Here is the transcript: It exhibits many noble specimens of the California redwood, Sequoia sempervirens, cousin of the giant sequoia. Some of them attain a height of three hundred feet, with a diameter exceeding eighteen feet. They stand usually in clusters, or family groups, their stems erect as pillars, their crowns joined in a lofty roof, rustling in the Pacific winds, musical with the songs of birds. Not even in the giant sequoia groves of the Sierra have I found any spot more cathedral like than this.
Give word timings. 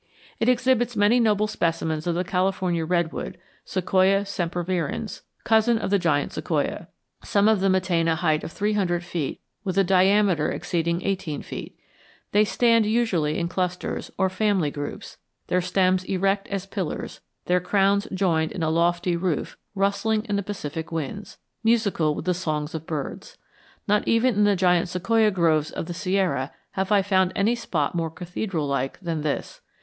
It 0.39 0.49
exhibits 0.49 0.95
many 0.95 1.19
noble 1.19 1.45
specimens 1.45 2.07
of 2.07 2.15
the 2.15 2.23
California 2.23 2.83
redwood, 2.85 3.37
Sequoia 3.65 4.21
sempervirens, 4.25 5.21
cousin 5.43 5.77
of 5.77 5.91
the 5.91 5.99
giant 5.99 6.33
sequoia. 6.33 6.87
Some 7.23 7.47
of 7.47 7.59
them 7.59 7.75
attain 7.75 8.07
a 8.07 8.15
height 8.15 8.43
of 8.43 8.51
three 8.51 8.73
hundred 8.73 9.03
feet, 9.03 9.41
with 9.63 9.77
a 9.77 9.83
diameter 9.83 10.51
exceeding 10.51 11.03
eighteen 11.03 11.43
feet. 11.43 11.79
They 12.31 12.43
stand 12.45 12.87
usually 12.87 13.37
in 13.37 13.47
clusters, 13.47 14.09
or 14.17 14.27
family 14.27 14.71
groups, 14.71 15.17
their 15.49 15.61
stems 15.61 16.03
erect 16.05 16.47
as 16.47 16.65
pillars, 16.65 17.19
their 17.45 17.59
crowns 17.59 18.07
joined 18.11 18.51
in 18.53 18.63
a 18.63 18.71
lofty 18.71 19.15
roof, 19.15 19.55
rustling 19.75 20.25
in 20.25 20.35
the 20.35 20.41
Pacific 20.41 20.91
winds, 20.91 21.37
musical 21.63 22.15
with 22.15 22.25
the 22.25 22.33
songs 22.33 22.73
of 22.73 22.87
birds. 22.87 23.37
Not 23.87 24.07
even 24.07 24.33
in 24.33 24.43
the 24.45 24.55
giant 24.55 24.89
sequoia 24.89 25.29
groves 25.29 25.69
of 25.69 25.85
the 25.85 25.93
Sierra 25.93 26.51
have 26.71 26.91
I 26.91 27.03
found 27.03 27.33
any 27.35 27.53
spot 27.53 27.93
more 27.93 28.09
cathedral 28.09 28.65
like 28.65 28.99
than 28.99 29.21
this. 29.21 29.61